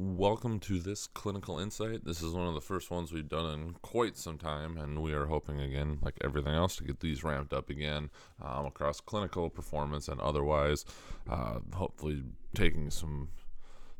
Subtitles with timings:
[0.00, 2.04] Welcome to this clinical insight.
[2.04, 5.12] This is one of the first ones we've done in quite some time, and we
[5.12, 9.50] are hoping again, like everything else, to get these ramped up again um, across clinical
[9.50, 10.84] performance and otherwise.
[11.28, 12.22] Uh, hopefully,
[12.54, 13.30] taking some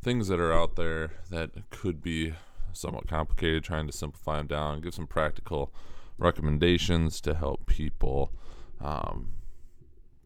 [0.00, 2.32] things that are out there that could be
[2.72, 5.74] somewhat complicated, trying to simplify them down, give some practical
[6.16, 8.32] recommendations to help people
[8.80, 9.32] um,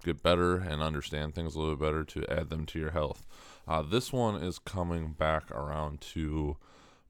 [0.02, 3.26] get better and understand things a little bit better to add them to your health.
[3.66, 6.56] Uh, this one is coming back around to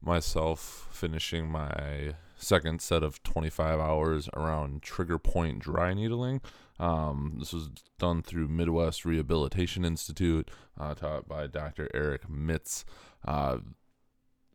[0.01, 6.41] myself finishing my second set of 25 hours around trigger point dry needling.
[6.79, 11.89] Um, this was done through Midwest Rehabilitation Institute, uh, taught by Dr.
[11.93, 12.83] Eric Mitz.
[13.25, 13.59] Uh,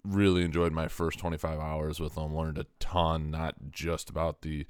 [0.04, 4.66] really enjoyed my first 25 hours with them, learned a ton, not just about the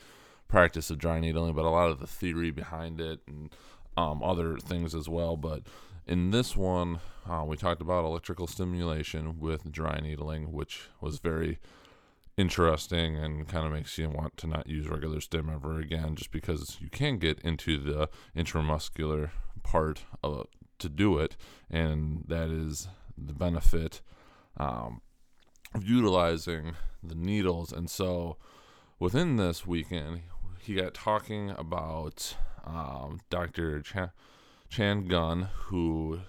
[0.49, 3.55] practice of dry needling, but a lot of the theory behind it and
[3.97, 5.37] um, other things as well.
[5.37, 5.63] But
[6.07, 11.59] in this one, uh, we talked about electrical stimulation with dry needling, which was very
[12.39, 16.31] interesting and kind of makes you want to not use regular stim ever again, just
[16.31, 19.31] because you can get into the intramuscular
[19.65, 20.47] part of,
[20.79, 21.37] to do it,
[21.69, 24.01] and that is the benefit
[24.57, 25.03] um,
[25.75, 27.73] of utilizing the needles.
[27.73, 28.37] And so,
[29.01, 30.23] within this weekend,
[30.69, 33.81] he got talking about um, Dr.
[33.81, 34.11] Chan,
[34.69, 36.21] Chan Gunn, who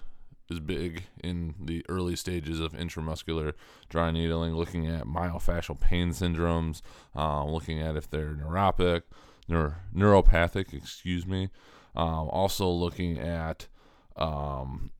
[0.48, 3.52] is big in the early stages of intramuscular
[3.90, 6.80] dry needling, looking at myofascial pain syndromes,
[7.14, 9.02] uh, looking at if they're neuropathic,
[9.46, 11.50] neur- neuropathic, excuse me.
[11.94, 13.68] Um, also looking at
[14.16, 14.90] um,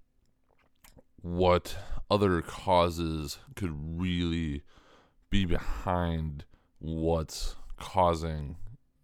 [1.22, 1.78] what
[2.10, 4.64] other causes could really
[5.30, 6.44] be behind
[6.78, 8.56] what's causing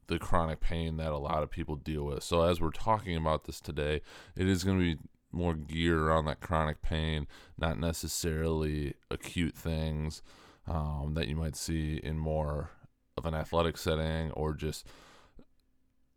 [0.08, 2.22] the chronic pain that a lot of people deal with.
[2.22, 4.00] So as we're talking about this today,
[4.36, 5.00] it is going to be
[5.32, 7.26] more geared around that chronic pain,
[7.58, 10.22] not necessarily acute things
[10.66, 12.70] um, that you might see in more
[13.16, 14.86] of an athletic setting or just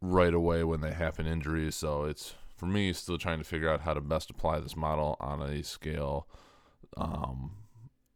[0.01, 1.75] right away when they happen injuries.
[1.75, 5.17] So it's for me still trying to figure out how to best apply this model
[5.19, 6.27] on a scale
[6.97, 7.51] um,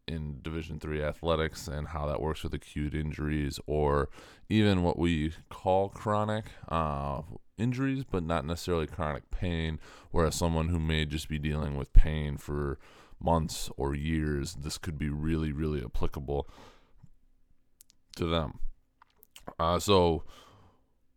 [0.07, 4.09] in Division three athletics and how that works with acute injuries or
[4.49, 7.21] even what we call chronic uh,
[7.57, 9.79] injuries, but not necessarily chronic pain.
[10.11, 12.79] Whereas someone who may just be dealing with pain for
[13.19, 16.49] months or years, this could be really, really applicable
[18.17, 18.59] to them.
[19.59, 20.23] Uh, so,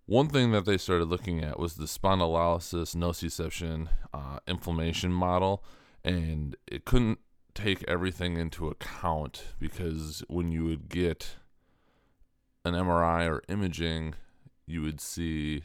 [0.07, 5.65] one thing that they started looking at was the spondylolysis nociception uh, inflammation model,
[6.05, 7.19] and it couldn't
[7.57, 11.37] take everything into account because when you would get
[12.65, 14.15] an MRI or imaging,
[14.67, 15.65] you would see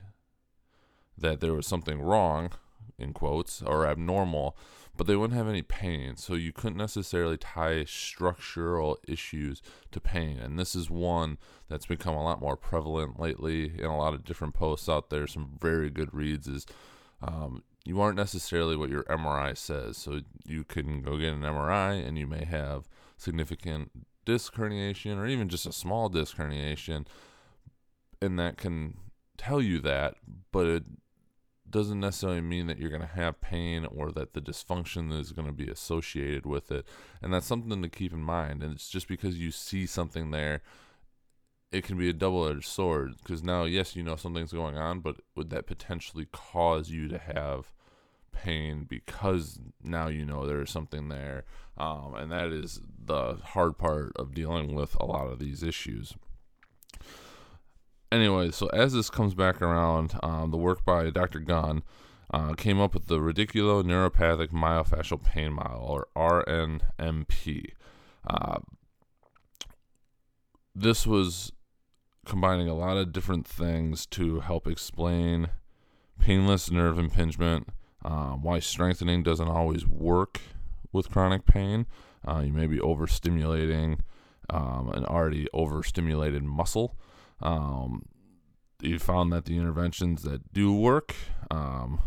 [1.17, 2.51] that there was something wrong,
[2.97, 4.55] in quotes, or abnormal,
[4.97, 6.15] but they wouldn't have any pain.
[6.15, 10.37] So you couldn't necessarily tie structural issues to pain.
[10.37, 11.37] And this is one
[11.69, 15.27] that's become a lot more prevalent lately in a lot of different posts out there.
[15.27, 16.65] Some very good reads is
[17.21, 19.97] um, you aren't necessarily what your MRI says.
[19.97, 22.87] So you can go get an MRI and you may have
[23.17, 23.91] significant
[24.25, 27.05] disc herniation or even just a small disc herniation,
[28.21, 28.97] and that can
[29.37, 30.15] tell you that,
[30.51, 30.83] but it
[31.69, 35.47] doesn't necessarily mean that you're going to have pain or that the dysfunction is going
[35.47, 36.85] to be associated with it.
[37.21, 38.61] And that's something to keep in mind.
[38.61, 40.61] And it's just because you see something there
[41.71, 45.17] it can be a double-edged sword because now yes you know something's going on but
[45.35, 47.71] would that potentially cause you to have
[48.31, 51.43] pain because now you know there's something there?
[51.77, 56.13] Um, and that is the hard part of dealing with a lot of these issues.
[58.11, 61.81] Anyway so as this comes back around um, the work by dr gunn
[62.33, 67.65] uh, came up with the radiculoneuropathic myofascial pain model or rnmp
[68.27, 68.59] uh,
[70.75, 71.53] this was
[72.25, 75.49] combining a lot of different things to help explain
[76.19, 77.69] painless nerve impingement,
[78.05, 80.41] um, why strengthening doesn't always work
[80.91, 81.85] with chronic pain.
[82.27, 83.99] Uh, you may be overstimulating
[84.49, 86.95] um, an already overstimulated muscle.
[87.41, 88.03] Um,
[88.81, 91.15] you found that the interventions that do work,
[91.49, 91.99] um,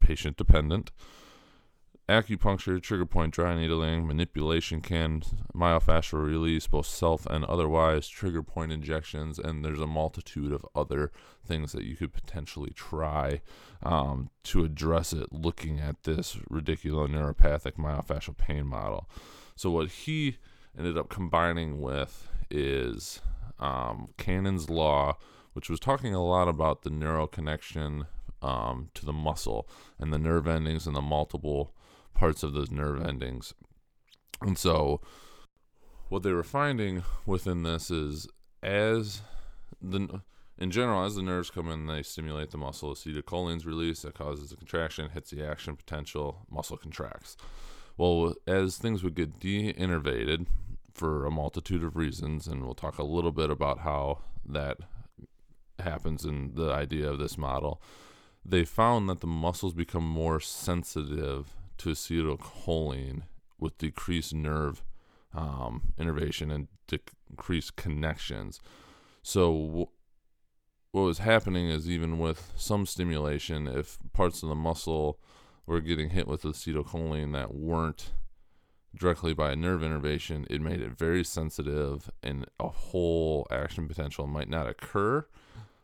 [0.00, 0.90] patient dependent,
[2.08, 5.22] acupuncture, trigger point dry needling, manipulation can,
[5.54, 11.12] myofascial release, both self and otherwise, trigger point injections, and there's a multitude of other
[11.44, 13.40] things that you could potentially try
[13.82, 19.08] um, to address it looking at this radiculoneuropathic myofascial pain model.
[19.54, 20.38] So, what he
[20.76, 23.20] ended up combining with is
[23.58, 25.18] um, Cannon's Law,
[25.52, 28.06] which was talking a lot about the neural connection
[28.40, 29.68] um, to the muscle
[29.98, 31.74] and the nerve endings and the multiple
[32.18, 33.54] parts of those nerve endings.
[34.40, 35.00] And so,
[36.08, 38.26] what they were finding within this is
[38.62, 39.22] as
[39.80, 40.20] the
[40.58, 42.90] in general, as the nerves come in, they stimulate the muscle.
[42.90, 47.36] Acetylcholine's released that causes a contraction, hits the action potential, muscle contracts.
[47.96, 50.46] Well, as things would get de-innervated
[50.92, 54.78] for a multitude of reasons, and we'll talk a little bit about how that
[55.78, 57.80] happens in the idea of this model,
[58.44, 63.22] they found that the muscles become more sensitive to acetylcholine
[63.58, 64.82] with decreased nerve
[65.34, 68.60] um, innervation and decreased connections.
[69.22, 69.90] So,
[70.92, 75.18] what was happening is even with some stimulation, if parts of the muscle
[75.66, 78.12] were getting hit with acetylcholine that weren't
[78.96, 84.26] directly by a nerve innervation, it made it very sensitive, and a whole action potential
[84.26, 85.26] might not occur.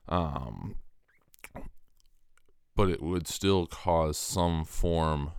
[0.08, 0.76] Um,
[2.75, 5.32] but it would still cause some form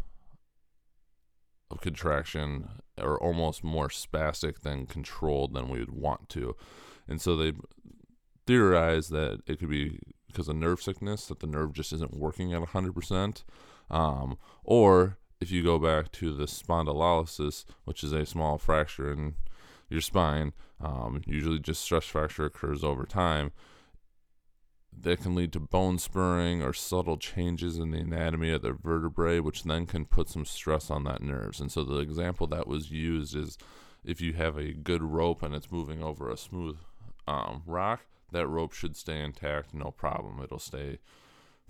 [1.81, 6.55] contraction or almost more spastic than controlled than we would want to.
[7.07, 7.53] And so they
[8.47, 12.53] theorize that it could be because of nerve sickness, that the nerve just isn't working
[12.53, 13.43] at 100%.
[13.89, 19.35] Um, or if you go back to the spondylolysis, which is a small fracture in
[19.89, 23.51] your spine, um, usually just stress fracture occurs over time
[25.01, 29.39] that can lead to bone spurring or subtle changes in the anatomy of the vertebrae,
[29.39, 31.59] which then can put some stress on that nerves.
[31.59, 33.57] And so the example that was used is
[34.03, 36.77] if you have a good rope and it's moving over a smooth
[37.27, 38.01] um, rock,
[38.31, 40.39] that rope should stay intact, no problem.
[40.43, 40.99] It'll stay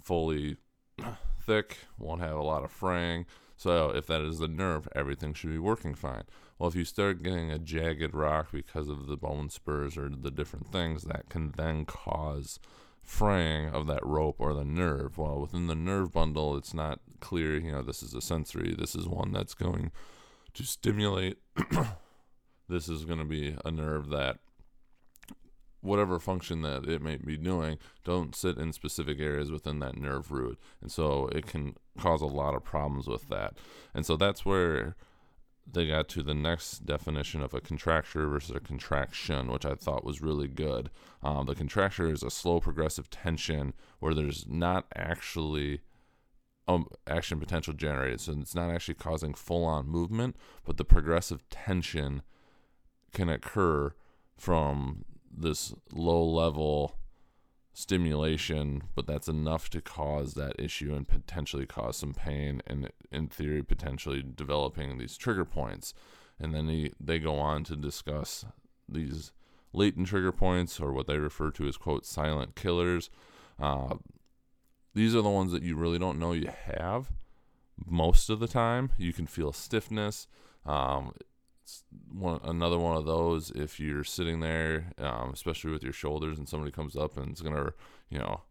[0.02, 0.58] fully
[1.46, 3.26] thick, won't have a lot of fraying.
[3.58, 6.24] So if that is the nerve, everything should be working fine.
[6.58, 10.32] Well, if you start getting a jagged rock because of the bone spurs or the
[10.32, 12.60] different things, that can then cause
[13.06, 15.18] fraying of that rope or the nerve.
[15.18, 18.96] Well, within the nerve bundle, it's not clear, you know, this is a sensory, this
[18.96, 19.92] is one that's going
[20.54, 21.38] to stimulate.
[22.70, 24.40] this is going to be a nerve that
[25.82, 30.32] whatever function that it may be doing don't sit in specific areas within that nerve
[30.32, 33.54] root and so it can cause a lot of problems with that
[33.94, 34.96] and so that's where
[35.72, 40.06] they got to the next definition of a contracture versus a contraction, which I thought
[40.06, 40.90] was really good.
[41.24, 45.82] Um, the contracture is a slow progressive tension where there's not actually
[46.68, 48.22] um, action potential generated.
[48.22, 50.36] So it's not actually causing full on movement,
[50.66, 52.22] but the progressive tension
[53.14, 53.94] can occur
[54.38, 56.96] from this low level
[57.78, 63.28] stimulation, but that's enough to cause that issue and potentially cause some pain and, in
[63.28, 65.94] theory, potentially developing these trigger points.
[66.40, 68.46] And then he, they go on to discuss
[68.88, 69.34] these
[69.74, 73.10] latent trigger points, or what they refer to as, quote, silent killers.
[73.60, 73.96] Uh,
[74.94, 77.12] these are the ones that you really don't know you have
[77.86, 78.92] most of the time.
[78.98, 80.28] You can feel stiffness.
[80.66, 81.12] Um,
[82.12, 86.48] one another one of those if you're sitting there, um, especially with your shoulders, and
[86.48, 87.74] somebody comes up and is gonna,
[88.10, 88.42] you know,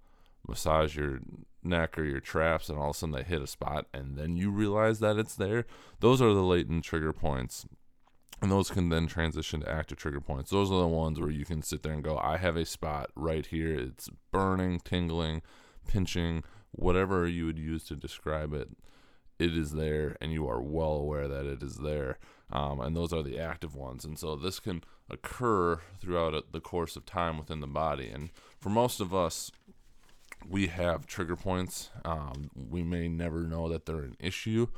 [0.47, 1.21] massage your
[1.63, 4.37] neck or your traps, and all of a sudden they hit a spot, and then
[4.37, 5.65] you realize that it's there.
[6.01, 7.67] Those are the latent trigger points.
[8.43, 10.51] And those can then transition to active trigger points.
[10.51, 13.11] Those are the ones where you can sit there and go, I have a spot
[13.15, 13.75] right here.
[13.75, 15.41] It's burning, tingling,
[15.87, 16.43] pinching,
[16.73, 18.69] whatever you would use to describe it.
[19.39, 22.19] It is there, and you are well aware that it is there
[22.55, 24.05] um, and those are the active ones.
[24.05, 28.09] And so this can occur throughout the course of time within the body.
[28.09, 29.51] And for most of us,
[30.49, 31.91] we have trigger points.
[32.05, 34.69] Um, we may never know that they're an issue,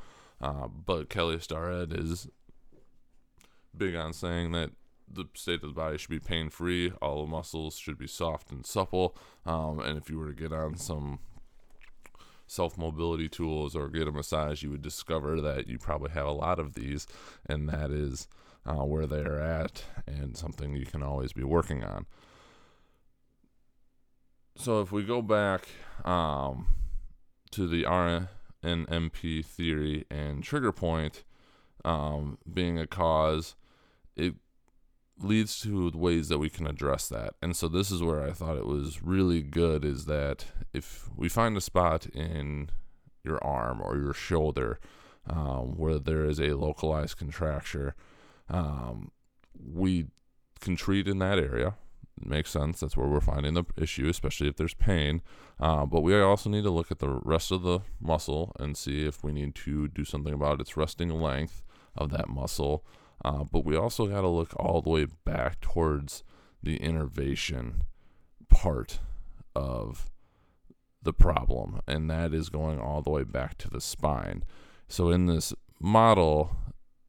[0.41, 2.27] uh, but Kelly Starrett is
[3.75, 4.71] big on saying that
[5.09, 6.91] the state of the body should be pain free.
[7.01, 9.15] All the muscles should be soft and supple.
[9.45, 11.19] Um, and if you were to get on some
[12.47, 16.31] self mobility tools or get a massage, you would discover that you probably have a
[16.31, 17.05] lot of these,
[17.45, 18.27] and that is
[18.65, 22.05] uh, where they're at and something you can always be working on.
[24.55, 25.67] So if we go back
[26.03, 26.67] um,
[27.51, 31.23] to the RNMP theory and trigger point
[31.85, 33.55] um, being a cause,
[34.15, 34.33] it
[35.19, 37.35] leads to ways that we can address that.
[37.41, 41.29] And so this is where I thought it was really good is that if we
[41.29, 42.69] find a spot in
[43.23, 44.79] your arm or your shoulder
[45.29, 47.95] um, where there is a localized contracture,
[48.49, 49.11] um,
[49.73, 50.07] we
[50.59, 51.75] can treat in that area.
[52.19, 52.79] Makes sense.
[52.79, 55.21] That's where we're finding the issue, especially if there's pain.
[55.59, 59.05] Uh, but we also need to look at the rest of the muscle and see
[59.05, 61.63] if we need to do something about its resting length
[61.95, 62.83] of that muscle
[63.23, 66.23] uh, but we also got to look all the way back towards
[66.61, 67.83] the innervation
[68.49, 68.99] part
[69.55, 70.09] of
[71.01, 74.43] the problem, and that is going all the way back to the spine.
[74.87, 76.55] So, in this model,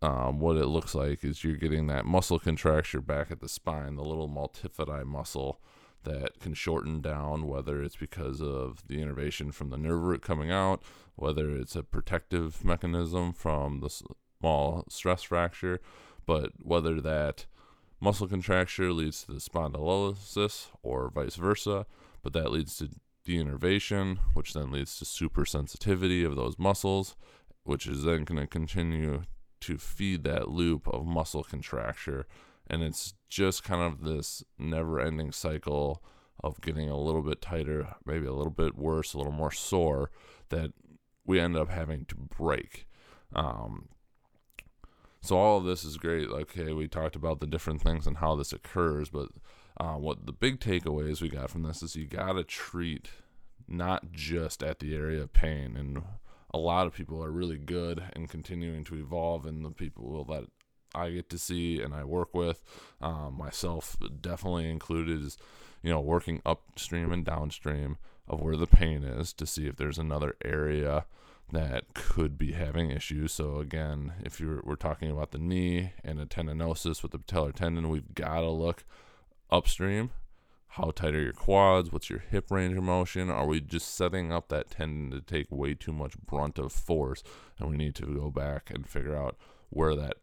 [0.01, 3.97] um, what it looks like is you're getting that muscle contracture back at the spine,
[3.97, 5.61] the little multifidi muscle
[6.05, 10.51] that can shorten down, whether it's because of the innervation from the nerve root coming
[10.51, 10.83] out,
[11.17, 13.91] whether it's a protective mechanism from the
[14.41, 15.81] small stress fracture,
[16.27, 17.47] but whether that
[18.01, 21.87] muscle contracture leads to the spondylosis or vice versa,
[22.23, 22.91] but that leads to
[23.27, 27.17] denervation, which then leads to supersensitivity of those muscles,
[27.65, 29.23] which is then going to continue
[29.61, 32.27] to feed that loop of muscle contracture.
[32.69, 36.03] And it's just kind of this never ending cycle
[36.43, 40.11] of getting a little bit tighter, maybe a little bit worse, a little more sore
[40.51, 40.73] that
[41.27, 42.87] we end up having to break.
[43.35, 43.89] Um,
[45.21, 46.29] so all of this is great.
[46.29, 49.29] Okay, we talked about the different things and how this occurs, but
[49.79, 53.11] uh, what the big takeaways we got from this is you got to treat
[53.67, 55.77] not just at the area of pain.
[55.77, 56.03] And
[56.53, 60.47] a lot of people are really good in continuing to evolve, and the people that
[60.95, 62.63] I get to see and I work with,
[63.01, 65.37] um, myself definitely included, is
[65.83, 69.99] you know working upstream and downstream of where the pain is to see if there's
[69.99, 71.07] another area
[71.53, 73.33] that could be having issues.
[73.33, 77.55] So again, if you're we're talking about the knee and a tendinosis with the patellar
[77.55, 78.85] tendon, we've got to look
[79.51, 80.11] upstream.
[80.73, 81.91] How tight are your quads?
[81.91, 83.31] What's your hip range of motion?
[83.31, 87.23] Are we just setting up that tendon to take way too much brunt of force?
[87.59, 89.37] And we need to go back and figure out
[89.71, 90.19] where that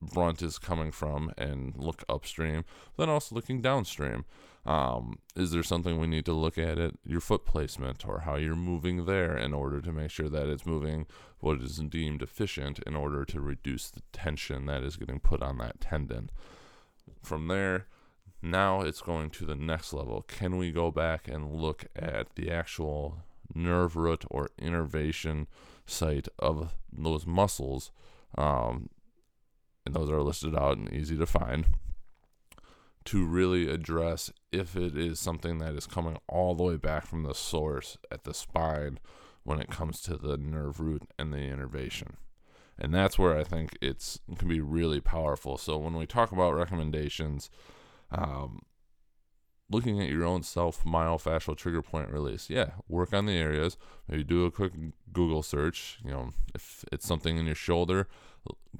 [0.00, 2.64] brunt is coming from and look upstream.
[2.96, 4.24] Then also looking downstream.
[4.66, 8.36] Um, is there something we need to look at at your foot placement or how
[8.36, 11.06] you're moving there in order to make sure that it's moving
[11.38, 15.58] what is deemed efficient in order to reduce the tension that is getting put on
[15.58, 16.30] that tendon?
[17.22, 17.86] From there,
[18.42, 20.22] now it's going to the next level.
[20.22, 23.18] Can we go back and look at the actual
[23.54, 25.46] nerve root or innervation
[25.86, 27.90] site of those muscles?
[28.36, 28.90] Um,
[29.90, 31.66] and those are listed out and easy to find
[33.04, 37.22] to really address if it is something that is coming all the way back from
[37.22, 38.98] the source at the spine
[39.42, 42.18] when it comes to the nerve root and the innervation.
[42.78, 45.58] And that's where I think it's it can be really powerful.
[45.58, 47.50] So when we talk about recommendations,
[48.10, 48.60] um,
[49.70, 52.48] looking at your own self myofascial trigger point release.
[52.48, 53.76] Yeah, work on the areas.
[54.08, 54.72] Maybe do a quick
[55.12, 55.98] Google search.
[56.04, 58.08] You know, if it's something in your shoulder,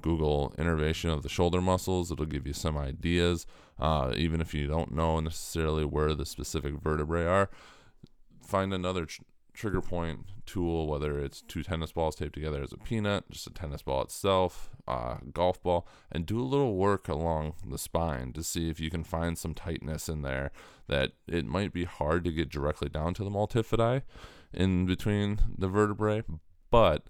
[0.01, 2.11] Google innervation of the shoulder muscles.
[2.11, 3.45] It'll give you some ideas.
[3.79, 7.49] Uh, even if you don't know necessarily where the specific vertebrae are,
[8.45, 9.07] find another
[9.53, 13.49] trigger point tool, whether it's two tennis balls taped together as a peanut, just a
[13.49, 18.43] tennis ball itself, uh, golf ball, and do a little work along the spine to
[18.43, 20.51] see if you can find some tightness in there
[20.87, 24.01] that it might be hard to get directly down to the multifidi
[24.53, 26.23] in between the vertebrae,
[26.69, 27.03] but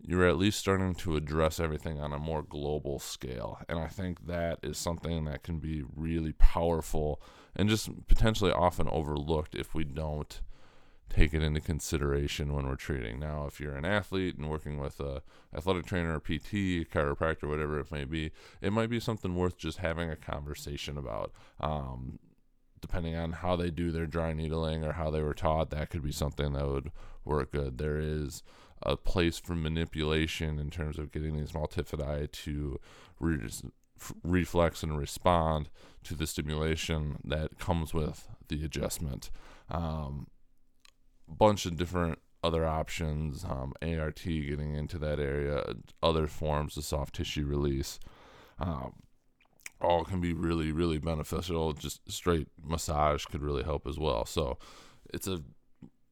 [0.00, 3.58] you're at least starting to address everything on a more global scale.
[3.68, 7.20] And I think that is something that can be really powerful
[7.54, 10.40] and just potentially often overlooked if we don't
[11.08, 13.18] take it into consideration when we're treating.
[13.18, 15.22] Now, if you're an athlete and working with a
[15.54, 19.56] athletic trainer, a PT, a chiropractor, whatever it may be, it might be something worth
[19.56, 21.32] just having a conversation about.
[21.60, 22.18] Um,
[22.80, 26.02] depending on how they do their dry needling or how they were taught, that could
[26.02, 26.92] be something that would
[27.24, 27.78] work good.
[27.78, 28.42] There is
[28.82, 32.78] a place for manipulation in terms of getting these multifidi to
[33.18, 33.50] re-
[34.22, 35.68] reflex and respond
[36.04, 39.30] to the stimulation that comes with the adjustment.
[39.70, 40.28] Um,
[41.28, 45.64] bunch of different other options, um, ART getting into that area,
[46.02, 47.98] other forms of soft tissue release.
[48.58, 48.92] Um,
[49.80, 51.72] all can be really, really beneficial.
[51.72, 54.24] Just straight massage could really help as well.
[54.24, 54.58] So
[55.12, 55.42] it's a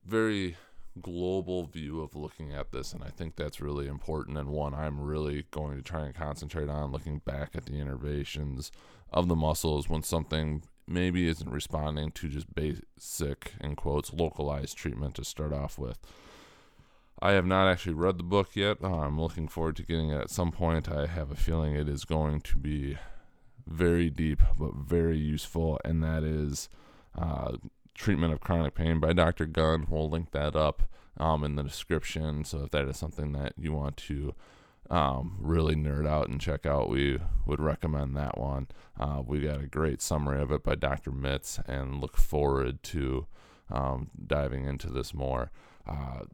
[0.05, 0.57] very
[1.01, 5.01] global view of looking at this, and I think that's really important and one I'm
[5.01, 8.71] really going to try and concentrate on looking back at the innervations
[9.13, 15.15] of the muscles when something maybe isn't responding to just basic, in quotes, localized treatment
[15.17, 15.99] to start off with.
[17.23, 18.79] I have not actually read the book yet.
[18.85, 20.91] I'm looking forward to getting it at some point.
[20.91, 22.99] I have a feeling it is going to be
[23.67, 26.69] very deep but very useful, and that is
[27.17, 27.57] uh,
[27.95, 29.47] Treatment of Chronic Pain by Dr.
[29.47, 29.87] Gunn.
[29.89, 30.83] We'll link that up
[31.17, 32.45] um, in the description.
[32.45, 34.35] So if that is something that you want to
[34.91, 38.69] um, really nerd out and check out, we would recommend that one.
[38.99, 41.11] Uh, we got a great summary of it by Dr.
[41.11, 43.27] Mitz and look forward to
[43.71, 45.51] um, diving into this more.
[45.87, 46.25] Uh,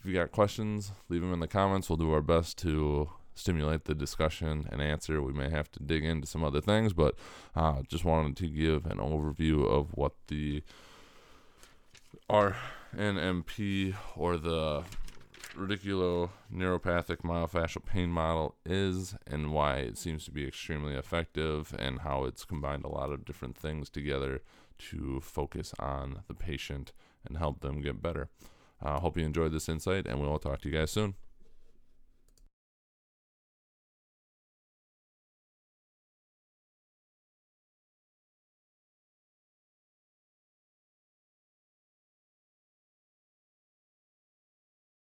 [0.00, 1.88] if you got questions, leave them in the comments.
[1.88, 5.22] We'll do our best to stimulate the discussion and answer.
[5.22, 7.14] We may have to dig into some other things, but
[7.54, 10.62] uh, just wanted to give an overview of what the
[12.30, 14.84] RNMP or the
[15.56, 22.24] radiculoneuropathic myofascial pain model is and why it seems to be extremely effective and how
[22.24, 24.40] it's combined a lot of different things together
[24.78, 26.92] to focus on the patient
[27.26, 28.28] and help them get better.
[28.80, 31.14] I uh, hope you enjoyed this insight, and we will talk to you guys soon.